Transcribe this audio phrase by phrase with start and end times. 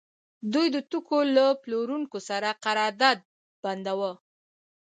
[0.53, 3.17] دوی د توکو له پلورونکو سره قرارداد
[3.63, 4.11] بنداوه